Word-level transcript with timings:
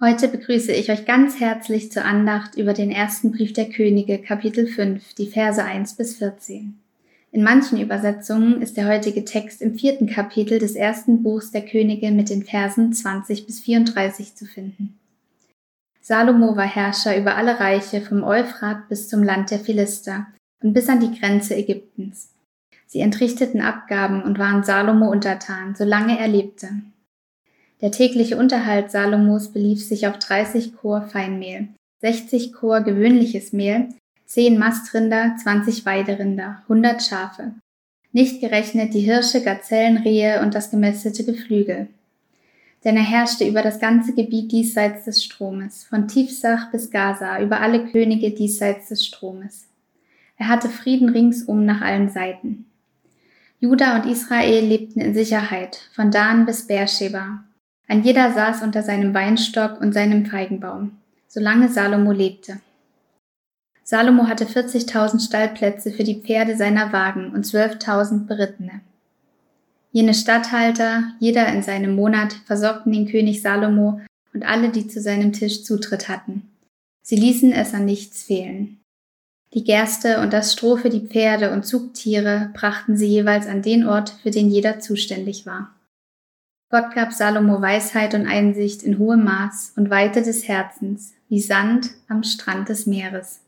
Heute 0.00 0.28
begrüße 0.28 0.70
ich 0.70 0.92
euch 0.92 1.06
ganz 1.06 1.40
herzlich 1.40 1.90
zur 1.90 2.04
Andacht 2.04 2.54
über 2.54 2.72
den 2.72 2.92
ersten 2.92 3.32
Brief 3.32 3.52
der 3.52 3.68
Könige, 3.68 4.18
Kapitel 4.18 4.68
5, 4.68 5.14
die 5.14 5.26
Verse 5.26 5.60
1 5.60 5.94
bis 5.94 6.18
14. 6.18 6.78
In 7.32 7.42
manchen 7.42 7.80
Übersetzungen 7.80 8.62
ist 8.62 8.76
der 8.76 8.86
heutige 8.86 9.24
Text 9.24 9.60
im 9.60 9.74
vierten 9.74 10.06
Kapitel 10.06 10.60
des 10.60 10.76
ersten 10.76 11.24
Buchs 11.24 11.50
der 11.50 11.66
Könige 11.66 12.12
mit 12.12 12.30
den 12.30 12.44
Versen 12.44 12.92
20 12.92 13.44
bis 13.46 13.58
34 13.58 14.36
zu 14.36 14.46
finden. 14.46 14.96
Salomo 16.00 16.56
war 16.56 16.72
Herrscher 16.72 17.18
über 17.18 17.34
alle 17.34 17.58
Reiche 17.58 18.00
vom 18.00 18.22
Euphrat 18.22 18.88
bis 18.88 19.08
zum 19.08 19.24
Land 19.24 19.50
der 19.50 19.58
Philister 19.58 20.28
und 20.62 20.74
bis 20.74 20.88
an 20.88 21.00
die 21.00 21.18
Grenze 21.18 21.56
Ägyptens. 21.56 22.30
Sie 22.86 23.00
entrichteten 23.00 23.60
Abgaben 23.60 24.22
und 24.22 24.38
waren 24.38 24.62
Salomo 24.62 25.10
untertan, 25.10 25.74
solange 25.76 26.20
er 26.20 26.28
lebte. 26.28 26.68
Der 27.80 27.92
tägliche 27.92 28.36
Unterhalt 28.36 28.90
Salomos 28.90 29.52
belief 29.52 29.84
sich 29.84 30.06
auf 30.08 30.18
30 30.18 30.76
Chor 30.76 31.02
Feinmehl, 31.02 31.68
60 32.00 32.52
Chor 32.52 32.80
gewöhnliches 32.80 33.52
Mehl, 33.52 33.88
10 34.26 34.58
Mastrinder, 34.58 35.36
20 35.40 35.86
Weiderinder, 35.86 36.62
100 36.62 37.02
Schafe. 37.02 37.52
Nicht 38.12 38.40
gerechnet 38.40 38.94
die 38.94 39.00
Hirsche, 39.00 39.42
Gazellen, 39.42 39.98
Rehe 39.98 40.42
und 40.42 40.54
das 40.54 40.70
gemästete 40.70 41.24
Geflügel. 41.24 41.88
Denn 42.84 42.96
er 42.96 43.04
herrschte 43.04 43.46
über 43.46 43.62
das 43.62 43.78
ganze 43.78 44.12
Gebiet 44.12 44.50
diesseits 44.50 45.04
des 45.04 45.22
Stromes, 45.22 45.84
von 45.84 46.08
Tiefsach 46.08 46.70
bis 46.70 46.90
Gaza, 46.90 47.40
über 47.40 47.60
alle 47.60 47.86
Könige 47.86 48.30
diesseits 48.30 48.88
des 48.88 49.06
Stromes. 49.06 49.66
Er 50.36 50.48
hatte 50.48 50.68
Frieden 50.68 51.08
ringsum 51.08 51.64
nach 51.64 51.80
allen 51.80 52.08
Seiten. 52.08 52.66
Juda 53.60 53.96
und 53.96 54.10
Israel 54.10 54.64
lebten 54.64 55.00
in 55.00 55.14
Sicherheit, 55.14 55.80
von 55.94 56.10
Dan 56.10 56.46
bis 56.46 56.66
Beersheba, 56.66 57.44
ein 57.88 58.02
jeder 58.04 58.32
saß 58.32 58.62
unter 58.62 58.82
seinem 58.82 59.14
Weinstock 59.14 59.80
und 59.80 59.92
seinem 59.92 60.26
Feigenbaum, 60.26 60.98
solange 61.26 61.70
Salomo 61.70 62.12
lebte. 62.12 62.60
Salomo 63.82 64.28
hatte 64.28 64.44
40.000 64.44 65.26
Stallplätze 65.26 65.90
für 65.90 66.04
die 66.04 66.20
Pferde 66.20 66.54
seiner 66.54 66.92
Wagen 66.92 67.32
und 67.32 67.46
12.000 67.46 68.26
Berittene. 68.26 68.82
Jene 69.90 70.12
Statthalter, 70.12 71.04
jeder 71.18 71.48
in 71.48 71.62
seinem 71.62 71.96
Monat, 71.96 72.34
versorgten 72.44 72.92
den 72.92 73.08
König 73.08 73.40
Salomo 73.40 74.02
und 74.34 74.44
alle, 74.46 74.68
die 74.68 74.86
zu 74.86 75.00
seinem 75.00 75.32
Tisch 75.32 75.64
Zutritt 75.64 76.10
hatten. 76.10 76.50
Sie 77.00 77.16
ließen 77.16 77.52
es 77.52 77.72
an 77.72 77.86
nichts 77.86 78.22
fehlen. 78.22 78.80
Die 79.54 79.64
Gerste 79.64 80.20
und 80.20 80.34
das 80.34 80.52
Stroh 80.52 80.76
für 80.76 80.90
die 80.90 81.06
Pferde 81.06 81.50
und 81.52 81.64
Zugtiere 81.64 82.50
brachten 82.52 82.98
sie 82.98 83.06
jeweils 83.06 83.46
an 83.46 83.62
den 83.62 83.86
Ort, 83.86 84.10
für 84.22 84.30
den 84.30 84.50
jeder 84.50 84.78
zuständig 84.78 85.46
war. 85.46 85.74
Gott 86.70 86.94
gab 86.94 87.12
Salomo 87.12 87.62
Weisheit 87.62 88.14
und 88.14 88.26
Einsicht 88.26 88.82
in 88.82 88.98
hohem 88.98 89.24
Maß 89.24 89.72
und 89.76 89.88
Weite 89.88 90.22
des 90.22 90.46
Herzens, 90.46 91.14
wie 91.28 91.40
Sand 91.40 91.90
am 92.08 92.22
Strand 92.22 92.68
des 92.68 92.84
Meeres. 92.84 93.40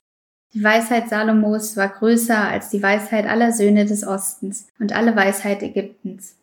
Die 0.55 0.65
Weisheit 0.65 1.09
Salomos 1.09 1.77
war 1.77 1.89
größer 1.89 2.48
als 2.48 2.71
die 2.71 2.83
Weisheit 2.83 3.27
aller 3.27 3.53
Söhne 3.53 3.85
des 3.85 4.07
Ostens 4.07 4.67
und 4.81 4.93
alle 4.95 5.15
Weisheit 5.15 5.63
Ägyptens. 5.63 6.35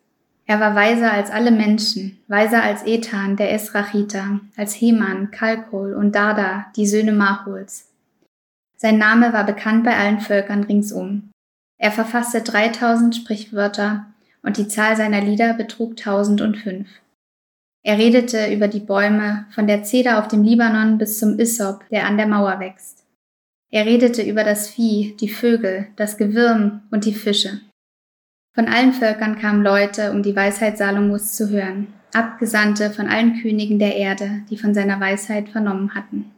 Er 0.46 0.62
war 0.62 0.76
weiser 0.76 1.12
als 1.12 1.30
alle 1.30 1.52
Menschen, 1.52 2.20
weiser 2.28 2.64
als 2.64 2.84
Ethan, 2.86 3.36
der 3.36 3.52
Esrachiter, 3.52 4.40
als 4.56 4.76
Heman, 4.76 5.32
Kalkol 5.32 5.94
und 5.94 6.16
Dada, 6.16 6.68
die 6.78 6.88
Söhne 6.88 7.12
Machuls. 7.12 7.90
Sein 8.78 8.98
Name 8.98 9.34
war 9.34 9.46
bekannt 9.46 9.84
bei 9.84 9.98
allen 9.98 10.22
Völkern 10.22 10.64
ringsum. 10.64 11.32
Er 11.80 11.92
verfasste 11.92 12.42
3000 12.42 13.16
Sprichwörter 13.16 14.06
und 14.44 14.58
die 14.58 14.68
Zahl 14.68 14.96
seiner 14.96 15.22
Lieder 15.22 15.54
betrug 15.54 15.92
1005. 15.92 16.88
Er 17.84 17.98
redete 17.98 18.54
über 18.54 18.68
die 18.68 18.80
Bäume, 18.80 19.46
von 19.52 19.68
der 19.68 19.84
Zeder 19.84 20.20
auf 20.20 20.28
dem 20.28 20.44
Libanon 20.44 20.98
bis 20.98 21.20
zum 21.20 21.40
Issop, 21.40 21.88
der 21.90 22.06
an 22.06 22.18
der 22.18 22.28
Mauer 22.28 22.60
wächst. 22.60 23.06
Er 23.70 23.86
redete 23.86 24.22
über 24.22 24.44
das 24.44 24.70
Vieh, 24.70 25.16
die 25.20 25.30
Vögel, 25.30 25.88
das 25.96 26.18
Gewürm 26.18 26.82
und 26.92 27.06
die 27.06 27.14
Fische. 27.14 27.62
Von 28.54 28.68
allen 28.68 28.94
Völkern 28.94 29.38
kamen 29.38 29.64
Leute, 29.64 30.12
um 30.12 30.24
die 30.24 30.36
Weisheit 30.36 30.78
Salomos 30.78 31.34
zu 31.34 31.50
hören, 31.50 31.94
Abgesandte 32.14 32.90
von 32.90 33.08
allen 33.08 33.42
Königen 33.42 33.80
der 33.80 33.96
Erde, 33.96 34.42
die 34.50 34.58
von 34.58 34.74
seiner 34.74 35.00
Weisheit 35.00 35.50
vernommen 35.50 35.94
hatten. 35.94 36.32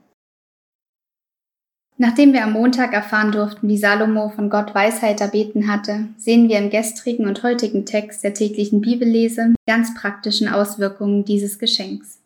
Nachdem 2.02 2.32
wir 2.32 2.46
am 2.46 2.54
Montag 2.54 2.94
erfahren 2.94 3.34
durften, 3.34 3.68
wie 3.68 3.78
Salomo 3.78 4.30
von 4.30 4.50
Gott 4.50 4.74
Weisheit 4.74 5.20
erbeten 5.20 5.70
hatte, 5.70 6.06
sehen 6.16 6.48
wir 6.48 6.58
im 6.58 6.70
gestrigen 6.70 7.28
und 7.28 7.44
heutigen 7.44 7.86
Text 7.86 8.24
der 8.24 8.34
täglichen 8.34 8.80
Bibellese 8.80 9.54
ganz 9.68 9.94
praktischen 9.94 10.48
Auswirkungen 10.48 11.26
dieses 11.26 11.60
Geschenks. 11.60 12.20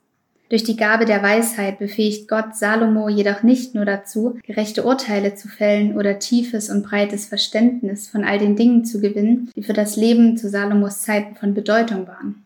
Durch 0.50 0.64
die 0.64 0.78
Gabe 0.78 1.06
der 1.06 1.24
Weisheit 1.24 1.80
befähigt 1.80 2.28
Gott 2.28 2.56
Salomo 2.56 3.10
jedoch 3.10 3.42
nicht 3.42 3.74
nur 3.74 3.86
dazu, 3.86 4.38
gerechte 4.46 4.84
Urteile 4.84 5.34
zu 5.34 5.48
fällen 5.48 5.98
oder 5.98 6.20
tiefes 6.20 6.70
und 6.70 6.84
breites 6.84 7.26
Verständnis 7.26 8.08
von 8.08 8.24
all 8.24 8.38
den 8.38 8.56
Dingen 8.56 8.86
zu 8.86 9.02
gewinnen, 9.02 9.50
die 9.56 9.64
für 9.64 9.74
das 9.74 9.96
Leben 9.96 10.38
zu 10.38 10.50
Salomos 10.50 11.02
Zeiten 11.02 11.36
von 11.36 11.56
Bedeutung 11.56 12.06
waren. 12.06 12.43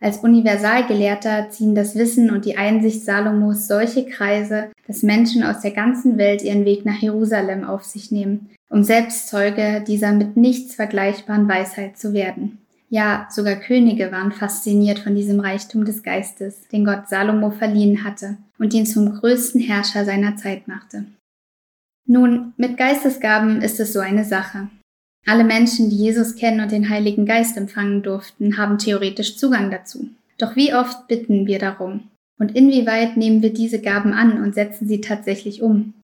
Als 0.00 0.18
Universalgelehrter 0.18 1.48
ziehen 1.50 1.74
das 1.74 1.94
Wissen 1.94 2.30
und 2.30 2.44
die 2.44 2.58
Einsicht 2.58 3.04
Salomos 3.04 3.66
solche 3.66 4.04
Kreise, 4.04 4.70
dass 4.86 5.02
Menschen 5.02 5.42
aus 5.42 5.60
der 5.60 5.70
ganzen 5.70 6.18
Welt 6.18 6.42
ihren 6.42 6.64
Weg 6.64 6.84
nach 6.84 6.98
Jerusalem 6.98 7.64
auf 7.64 7.82
sich 7.82 8.10
nehmen, 8.10 8.50
um 8.68 8.84
selbst 8.84 9.28
Zeuge 9.28 9.82
dieser 9.86 10.12
mit 10.12 10.36
nichts 10.36 10.74
vergleichbaren 10.74 11.48
Weisheit 11.48 11.96
zu 11.96 12.12
werden. 12.12 12.58
Ja, 12.88 13.26
sogar 13.30 13.56
Könige 13.56 14.12
waren 14.12 14.32
fasziniert 14.32 15.00
von 15.00 15.16
diesem 15.16 15.40
Reichtum 15.40 15.84
des 15.84 16.02
Geistes, 16.02 16.68
den 16.68 16.84
Gott 16.84 17.08
Salomo 17.08 17.50
verliehen 17.50 18.04
hatte 18.04 18.36
und 18.58 18.74
ihn 18.74 18.86
zum 18.86 19.12
größten 19.12 19.60
Herrscher 19.60 20.04
seiner 20.04 20.36
Zeit 20.36 20.68
machte. 20.68 21.04
Nun, 22.06 22.52
mit 22.56 22.76
Geistesgaben 22.76 23.60
ist 23.62 23.80
es 23.80 23.92
so 23.92 23.98
eine 23.98 24.24
Sache. 24.24 24.68
Alle 25.26 25.42
Menschen, 25.42 25.90
die 25.90 25.96
Jesus 25.96 26.36
kennen 26.36 26.60
und 26.60 26.70
den 26.70 26.88
Heiligen 26.88 27.26
Geist 27.26 27.56
empfangen 27.56 28.02
durften, 28.02 28.56
haben 28.56 28.78
theoretisch 28.78 29.36
Zugang 29.36 29.72
dazu. 29.72 30.08
Doch 30.38 30.54
wie 30.54 30.72
oft 30.72 31.08
bitten 31.08 31.46
wir 31.46 31.58
darum? 31.58 32.08
Und 32.38 32.54
inwieweit 32.54 33.16
nehmen 33.16 33.42
wir 33.42 33.52
diese 33.52 33.80
Gaben 33.80 34.12
an 34.12 34.42
und 34.42 34.54
setzen 34.54 34.86
sie 34.86 35.00
tatsächlich 35.00 35.62
um? 35.62 35.94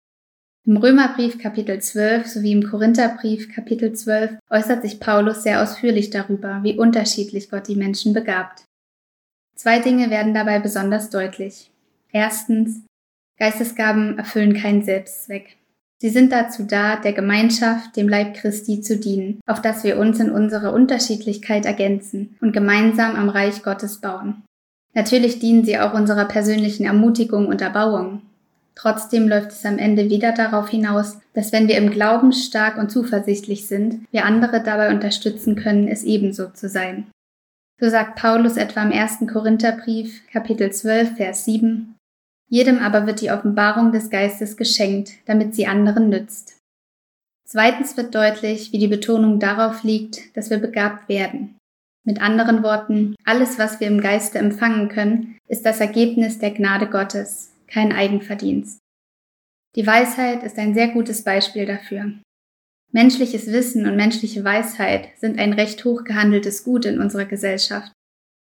Im 0.64 0.76
Römerbrief 0.76 1.38
Kapitel 1.38 1.80
12 1.80 2.26
sowie 2.26 2.52
im 2.52 2.68
Korintherbrief 2.68 3.52
Kapitel 3.52 3.92
12 3.92 4.38
äußert 4.50 4.82
sich 4.82 4.98
Paulus 5.00 5.42
sehr 5.42 5.62
ausführlich 5.62 6.10
darüber, 6.10 6.60
wie 6.62 6.78
unterschiedlich 6.78 7.50
Gott 7.50 7.68
die 7.68 7.76
Menschen 7.76 8.12
begabt. 8.14 8.64
Zwei 9.56 9.78
Dinge 9.80 10.10
werden 10.10 10.34
dabei 10.34 10.58
besonders 10.58 11.10
deutlich. 11.10 11.70
Erstens, 12.10 12.80
Geistesgaben 13.38 14.18
erfüllen 14.18 14.54
keinen 14.54 14.82
Selbstzweck. 14.82 15.56
Sie 16.02 16.10
sind 16.10 16.32
dazu 16.32 16.64
da, 16.64 16.96
der 16.96 17.12
Gemeinschaft, 17.12 17.94
dem 17.94 18.08
Leib 18.08 18.34
Christi 18.34 18.80
zu 18.80 18.96
dienen, 18.96 19.38
auf 19.46 19.62
dass 19.62 19.84
wir 19.84 19.98
uns 19.98 20.18
in 20.18 20.32
unserer 20.32 20.72
Unterschiedlichkeit 20.72 21.64
ergänzen 21.64 22.36
und 22.40 22.50
gemeinsam 22.50 23.14
am 23.14 23.28
Reich 23.28 23.62
Gottes 23.62 24.00
bauen. 24.00 24.42
Natürlich 24.94 25.38
dienen 25.38 25.64
sie 25.64 25.78
auch 25.78 25.94
unserer 25.94 26.24
persönlichen 26.24 26.86
Ermutigung 26.86 27.46
und 27.46 27.60
Erbauung. 27.60 28.22
Trotzdem 28.74 29.28
läuft 29.28 29.52
es 29.52 29.64
am 29.64 29.78
Ende 29.78 30.10
wieder 30.10 30.32
darauf 30.32 30.68
hinaus, 30.68 31.20
dass 31.34 31.52
wenn 31.52 31.68
wir 31.68 31.78
im 31.78 31.92
Glauben 31.92 32.32
stark 32.32 32.78
und 32.78 32.90
zuversichtlich 32.90 33.68
sind, 33.68 34.00
wir 34.10 34.24
andere 34.24 34.60
dabei 34.60 34.90
unterstützen 34.90 35.54
können, 35.54 35.86
es 35.86 36.02
ebenso 36.02 36.48
zu 36.48 36.68
sein. 36.68 37.06
So 37.78 37.88
sagt 37.88 38.18
Paulus 38.18 38.56
etwa 38.56 38.82
im 38.82 38.90
ersten 38.90 39.28
Korintherbrief, 39.28 40.20
Kapitel 40.32 40.72
12, 40.72 41.16
Vers 41.16 41.44
7, 41.44 41.91
jedem 42.52 42.80
aber 42.80 43.06
wird 43.06 43.22
die 43.22 43.30
Offenbarung 43.30 43.92
des 43.92 44.10
Geistes 44.10 44.58
geschenkt, 44.58 45.12
damit 45.24 45.54
sie 45.54 45.66
anderen 45.66 46.10
nützt. 46.10 46.58
Zweitens 47.48 47.96
wird 47.96 48.14
deutlich, 48.14 48.72
wie 48.72 48.78
die 48.78 48.88
Betonung 48.88 49.40
darauf 49.40 49.84
liegt, 49.84 50.36
dass 50.36 50.50
wir 50.50 50.58
begabt 50.58 51.08
werden. 51.08 51.56
Mit 52.04 52.20
anderen 52.20 52.62
Worten, 52.62 53.16
alles, 53.24 53.58
was 53.58 53.80
wir 53.80 53.86
im 53.86 54.02
Geiste 54.02 54.38
empfangen 54.38 54.90
können, 54.90 55.38
ist 55.48 55.64
das 55.64 55.80
Ergebnis 55.80 56.40
der 56.40 56.50
Gnade 56.50 56.90
Gottes, 56.90 57.54
kein 57.68 57.90
Eigenverdienst. 57.90 58.78
Die 59.74 59.86
Weisheit 59.86 60.42
ist 60.42 60.58
ein 60.58 60.74
sehr 60.74 60.88
gutes 60.88 61.24
Beispiel 61.24 61.64
dafür. 61.64 62.12
Menschliches 62.92 63.46
Wissen 63.46 63.86
und 63.86 63.96
menschliche 63.96 64.44
Weisheit 64.44 65.08
sind 65.18 65.38
ein 65.38 65.54
recht 65.54 65.82
hoch 65.86 66.04
gehandeltes 66.04 66.64
Gut 66.64 66.84
in 66.84 67.00
unserer 67.00 67.24
Gesellschaft 67.24 67.92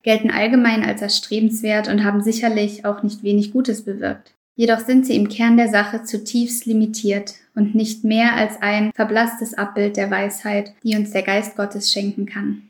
gelten 0.03 0.31
allgemein 0.31 0.83
als 0.83 1.03
erstrebenswert 1.03 1.89
und 1.89 2.05
haben 2.05 2.23
sicherlich 2.23 2.85
auch 2.85 3.03
nicht 3.03 3.23
wenig 3.23 3.53
Gutes 3.53 3.85
bewirkt. 3.85 4.35
Jedoch 4.56 4.81
sind 4.81 5.06
sie 5.06 5.15
im 5.15 5.29
Kern 5.29 5.56
der 5.56 5.69
Sache 5.69 6.03
zutiefst 6.03 6.67
limitiert 6.67 7.35
und 7.55 7.75
nicht 7.75 8.03
mehr 8.03 8.35
als 8.35 8.61
ein 8.61 8.91
verblasstes 8.93 9.55
Abbild 9.55 9.97
der 9.97 10.11
Weisheit, 10.11 10.73
die 10.83 10.97
uns 10.97 11.12
der 11.12 11.23
Geist 11.23 11.56
Gottes 11.56 11.93
schenken 11.93 12.27
kann. 12.27 12.62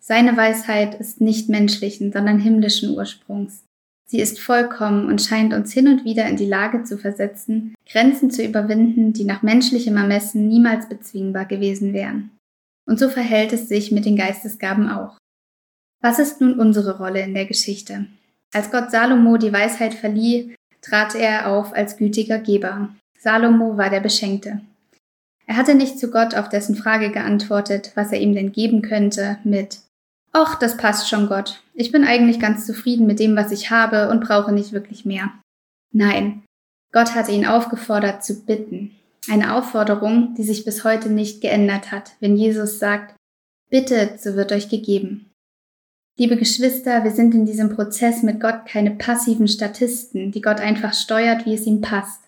Seine 0.00 0.36
Weisheit 0.36 0.96
ist 0.96 1.20
nicht 1.20 1.48
menschlichen, 1.48 2.10
sondern 2.10 2.40
himmlischen 2.40 2.96
Ursprungs. 2.96 3.62
Sie 4.06 4.18
ist 4.18 4.40
vollkommen 4.40 5.06
und 5.06 5.22
scheint 5.22 5.54
uns 5.54 5.72
hin 5.72 5.86
und 5.86 6.04
wieder 6.04 6.26
in 6.26 6.36
die 6.36 6.46
Lage 6.46 6.82
zu 6.82 6.98
versetzen, 6.98 7.76
Grenzen 7.88 8.32
zu 8.32 8.42
überwinden, 8.42 9.12
die 9.12 9.22
nach 9.22 9.42
menschlichem 9.42 9.96
Ermessen 9.96 10.48
niemals 10.48 10.88
bezwingbar 10.88 11.44
gewesen 11.44 11.92
wären. 11.92 12.32
Und 12.88 12.98
so 12.98 13.08
verhält 13.08 13.52
es 13.52 13.68
sich 13.68 13.92
mit 13.92 14.04
den 14.04 14.16
Geistesgaben 14.16 14.88
auch. 14.88 15.19
Was 16.02 16.18
ist 16.18 16.40
nun 16.40 16.58
unsere 16.58 16.98
Rolle 16.98 17.22
in 17.22 17.34
der 17.34 17.46
Geschichte? 17.46 18.06
Als 18.52 18.70
Gott 18.70 18.90
Salomo 18.90 19.36
die 19.36 19.52
Weisheit 19.52 19.94
verlieh, 19.94 20.54
trat 20.80 21.14
er 21.14 21.48
auf 21.48 21.74
als 21.74 21.98
gütiger 21.98 22.38
Geber. 22.38 22.88
Salomo 23.18 23.76
war 23.76 23.90
der 23.90 24.00
Beschenkte. 24.00 24.60
Er 25.46 25.56
hatte 25.56 25.74
nicht 25.74 25.98
zu 25.98 26.10
Gott 26.10 26.34
auf 26.34 26.48
dessen 26.48 26.74
Frage 26.74 27.10
geantwortet, 27.10 27.92
was 27.96 28.12
er 28.12 28.20
ihm 28.20 28.34
denn 28.34 28.52
geben 28.52 28.82
könnte, 28.82 29.38
mit 29.44 29.80
Och, 30.34 30.54
das 30.54 30.76
passt 30.76 31.08
schon 31.08 31.28
Gott. 31.28 31.60
Ich 31.74 31.90
bin 31.90 32.04
eigentlich 32.04 32.38
ganz 32.38 32.66
zufrieden 32.66 33.06
mit 33.06 33.18
dem, 33.18 33.36
was 33.36 33.50
ich 33.50 33.70
habe 33.70 34.10
und 34.10 34.22
brauche 34.22 34.52
nicht 34.52 34.72
wirklich 34.72 35.04
mehr. 35.04 35.30
Nein, 35.92 36.44
Gott 36.92 37.14
hatte 37.14 37.32
ihn 37.32 37.46
aufgefordert 37.46 38.24
zu 38.24 38.44
bitten. 38.46 38.92
Eine 39.28 39.54
Aufforderung, 39.56 40.34
die 40.34 40.44
sich 40.44 40.64
bis 40.64 40.84
heute 40.84 41.10
nicht 41.10 41.40
geändert 41.40 41.92
hat, 41.92 42.12
wenn 42.20 42.36
Jesus 42.36 42.78
sagt, 42.78 43.16
bittet, 43.70 44.20
so 44.20 44.34
wird 44.34 44.52
euch 44.52 44.68
gegeben. 44.68 45.29
Liebe 46.18 46.36
Geschwister, 46.36 47.02
wir 47.04 47.12
sind 47.12 47.34
in 47.34 47.46
diesem 47.46 47.74
Prozess 47.74 48.22
mit 48.22 48.40
Gott 48.40 48.66
keine 48.66 48.90
passiven 48.90 49.48
Statisten, 49.48 50.32
die 50.32 50.42
Gott 50.42 50.60
einfach 50.60 50.92
steuert, 50.92 51.46
wie 51.46 51.54
es 51.54 51.66
ihm 51.66 51.80
passt. 51.80 52.22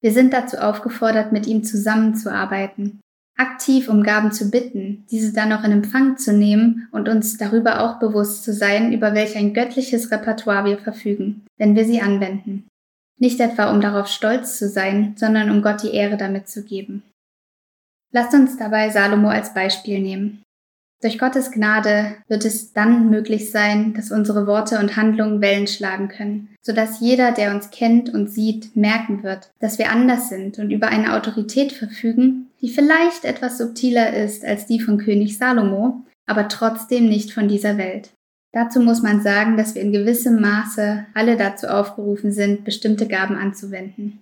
Wir 0.00 0.12
sind 0.12 0.32
dazu 0.32 0.58
aufgefordert, 0.58 1.32
mit 1.32 1.46
ihm 1.46 1.64
zusammenzuarbeiten, 1.64 3.00
aktiv 3.36 3.88
um 3.88 4.02
Gaben 4.02 4.32
zu 4.32 4.50
bitten, 4.50 5.06
diese 5.10 5.32
dann 5.32 5.52
auch 5.52 5.64
in 5.64 5.72
Empfang 5.72 6.16
zu 6.18 6.32
nehmen 6.32 6.88
und 6.92 7.08
uns 7.08 7.36
darüber 7.36 7.80
auch 7.80 7.98
bewusst 7.98 8.44
zu 8.44 8.52
sein, 8.52 8.92
über 8.92 9.14
welch 9.14 9.36
ein 9.36 9.54
göttliches 9.54 10.10
Repertoire 10.10 10.64
wir 10.64 10.78
verfügen, 10.78 11.46
wenn 11.58 11.74
wir 11.74 11.84
sie 11.84 12.00
anwenden. 12.00 12.68
Nicht 13.18 13.40
etwa 13.40 13.70
um 13.70 13.80
darauf 13.80 14.08
stolz 14.08 14.58
zu 14.58 14.68
sein, 14.68 15.14
sondern 15.16 15.50
um 15.50 15.62
Gott 15.62 15.82
die 15.82 15.94
Ehre 15.94 16.16
damit 16.16 16.48
zu 16.48 16.64
geben. 16.64 17.02
Lasst 18.12 18.34
uns 18.34 18.56
dabei 18.56 18.90
Salomo 18.90 19.28
als 19.28 19.54
Beispiel 19.54 20.00
nehmen. 20.00 20.42
Durch 21.04 21.18
Gottes 21.18 21.50
Gnade 21.50 22.14
wird 22.28 22.46
es 22.46 22.72
dann 22.72 23.10
möglich 23.10 23.50
sein, 23.50 23.92
dass 23.92 24.10
unsere 24.10 24.46
Worte 24.46 24.78
und 24.78 24.96
Handlungen 24.96 25.42
Wellen 25.42 25.66
schlagen 25.66 26.08
können, 26.08 26.48
sodass 26.62 26.98
jeder, 26.98 27.32
der 27.32 27.54
uns 27.54 27.70
kennt 27.70 28.08
und 28.08 28.30
sieht, 28.30 28.74
merken 28.74 29.22
wird, 29.22 29.50
dass 29.60 29.78
wir 29.78 29.90
anders 29.90 30.30
sind 30.30 30.58
und 30.58 30.70
über 30.70 30.88
eine 30.88 31.14
Autorität 31.14 31.72
verfügen, 31.72 32.48
die 32.62 32.70
vielleicht 32.70 33.26
etwas 33.26 33.58
subtiler 33.58 34.14
ist 34.14 34.46
als 34.46 34.64
die 34.64 34.80
von 34.80 34.96
König 34.96 35.36
Salomo, 35.36 36.06
aber 36.24 36.48
trotzdem 36.48 37.06
nicht 37.06 37.32
von 37.32 37.48
dieser 37.48 37.76
Welt. 37.76 38.08
Dazu 38.54 38.80
muss 38.80 39.02
man 39.02 39.20
sagen, 39.20 39.58
dass 39.58 39.74
wir 39.74 39.82
in 39.82 39.92
gewissem 39.92 40.40
Maße 40.40 41.04
alle 41.12 41.36
dazu 41.36 41.66
aufgerufen 41.66 42.32
sind, 42.32 42.64
bestimmte 42.64 43.06
Gaben 43.06 43.36
anzuwenden. 43.36 44.20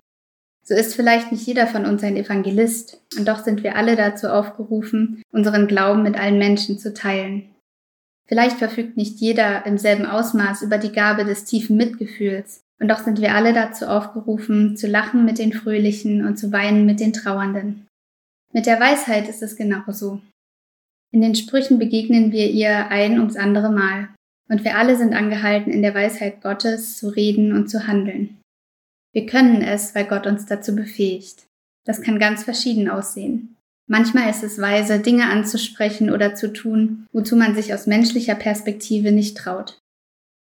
So 0.65 0.75
ist 0.75 0.95
vielleicht 0.95 1.33
nicht 1.33 1.47
jeder 1.47 1.67
von 1.67 1.85
uns 1.87 2.05
ein 2.05 2.17
Evangelist, 2.17 3.01
und 3.19 3.27
doch 3.27 3.43
sind 3.43 3.63
wir 3.65 3.77
alle 3.77 3.97
dazu 3.97 4.29
aufgerufen, 4.29 5.23
unseren 5.33 5.67
Glauben 5.67 6.03
mit 6.03 6.19
allen 6.19 6.39
Menschen 6.39 6.79
zu 6.79 6.95
teilen. 6.95 7.49
Vielleicht 8.29 8.59
verfügt 8.59 8.97
nicht 8.97 9.19
jeder 9.19 9.67
im 9.67 9.77
selben 9.77 10.07
Ausmaß 10.07 10.63
über 10.63 10.79
die 10.79 10.93
Gabe 10.93 11.25
des 11.25 11.45
tiefen 11.45 11.77
Mitgefühls, 11.77 12.61
und 12.81 12.89
doch 12.89 13.01
sind 13.01 13.21
wir 13.21 13.35
alle 13.35 13.53
dazu 13.53 13.87
aufgerufen, 13.87 14.77
zu 14.77 14.87
lachen 14.87 15.25
mit 15.25 15.39
den 15.39 15.53
Fröhlichen 15.53 16.25
und 16.25 16.37
zu 16.37 16.53
weinen 16.53 16.87
mit 16.87 17.01
den 17.01 17.13
Trauernden. 17.13 17.87
Mit 18.53 18.67
der 18.67 18.81
Weisheit 18.81 19.29
ist 19.29 19.43
es 19.43 19.57
genauso. 19.57 20.21
In 21.13 21.21
den 21.21 21.35
Sprüchen 21.35 21.79
begegnen 21.79 22.33
wir 22.33 22.51
ihr 22.51 22.89
ein 22.89 23.19
ums 23.19 23.37
andere 23.37 23.71
Mal, 23.71 24.09
und 24.49 24.65
wir 24.65 24.77
alle 24.77 24.97
sind 24.97 25.15
angehalten, 25.15 25.73
in 25.73 25.83
der 25.83 25.95
Weisheit 25.95 26.41
Gottes 26.41 26.99
zu 26.99 27.09
reden 27.09 27.53
und 27.53 27.69
zu 27.69 27.87
handeln. 27.87 28.39
Wir 29.13 29.27
können 29.27 29.63
es, 29.63 29.95
weil 29.95 30.07
Gott 30.07 30.27
uns 30.27 30.47
dazu 30.47 30.75
befähigt. 30.75 31.47
Das 31.85 32.01
kann 32.01 32.19
ganz 32.19 32.45
verschieden 32.45 32.89
aussehen. 32.89 33.57
Manchmal 33.87 34.31
ist 34.31 34.43
es 34.43 34.61
weise, 34.61 35.01
Dinge 35.01 35.29
anzusprechen 35.29 36.11
oder 36.11 36.35
zu 36.35 36.53
tun, 36.53 37.07
wozu 37.13 37.37
man 37.37 37.55
sich 37.55 37.75
aus 37.75 37.87
menschlicher 37.87 38.35
Perspektive 38.35 39.13
nicht 39.13 39.37
traut. 39.37 39.81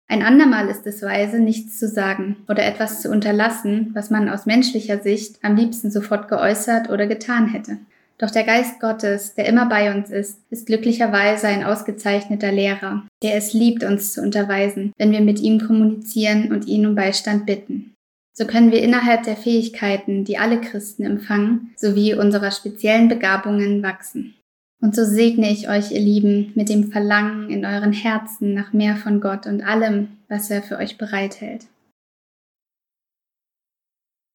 Ein 0.06 0.22
andermal 0.22 0.68
ist 0.68 0.86
es 0.86 1.02
weise, 1.02 1.40
nichts 1.40 1.78
zu 1.78 1.88
sagen 1.88 2.36
oder 2.48 2.64
etwas 2.64 3.02
zu 3.02 3.10
unterlassen, 3.10 3.90
was 3.94 4.10
man 4.10 4.28
aus 4.28 4.46
menschlicher 4.46 5.00
Sicht 5.00 5.38
am 5.42 5.56
liebsten 5.56 5.90
sofort 5.90 6.28
geäußert 6.28 6.90
oder 6.90 7.06
getan 7.06 7.48
hätte. 7.48 7.78
Doch 8.18 8.30
der 8.30 8.44
Geist 8.44 8.80
Gottes, 8.80 9.34
der 9.34 9.46
immer 9.46 9.66
bei 9.66 9.92
uns 9.92 10.10
ist, 10.10 10.38
ist 10.50 10.66
glücklicherweise 10.66 11.48
ein 11.48 11.64
ausgezeichneter 11.64 12.52
Lehrer, 12.52 13.06
der 13.22 13.34
es 13.34 13.52
liebt, 13.54 13.82
uns 13.82 14.12
zu 14.12 14.22
unterweisen, 14.22 14.92
wenn 14.98 15.10
wir 15.10 15.20
mit 15.20 15.40
ihm 15.40 15.60
kommunizieren 15.60 16.52
und 16.52 16.66
ihn 16.66 16.86
um 16.86 16.94
Beistand 16.94 17.44
bitten. 17.44 17.93
So 18.36 18.46
können 18.46 18.72
wir 18.72 18.82
innerhalb 18.82 19.22
der 19.22 19.36
Fähigkeiten, 19.36 20.24
die 20.24 20.38
alle 20.38 20.60
Christen 20.60 21.04
empfangen, 21.04 21.72
sowie 21.76 22.14
unserer 22.14 22.50
speziellen 22.50 23.08
Begabungen 23.08 23.82
wachsen. 23.82 24.34
Und 24.80 24.94
so 24.94 25.04
segne 25.04 25.50
ich 25.50 25.68
euch, 25.68 25.92
ihr 25.92 26.00
Lieben, 26.00 26.52
mit 26.56 26.68
dem 26.68 26.90
Verlangen 26.90 27.48
in 27.48 27.64
euren 27.64 27.92
Herzen 27.92 28.52
nach 28.52 28.72
mehr 28.72 28.96
von 28.96 29.20
Gott 29.20 29.46
und 29.46 29.62
allem, 29.62 30.08
was 30.28 30.50
er 30.50 30.62
für 30.62 30.78
euch 30.78 30.98
bereithält. 30.98 31.66